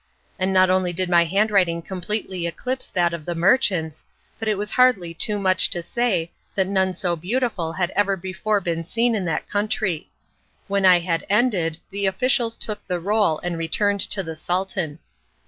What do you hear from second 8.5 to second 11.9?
been seen in that country. When I had ended